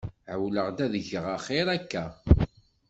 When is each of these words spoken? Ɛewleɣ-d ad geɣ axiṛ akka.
Ɛewleɣ-d 0.31 0.77
ad 0.85 0.93
geɣ 1.07 1.25
axiṛ 1.35 1.67
akka. 1.77 2.05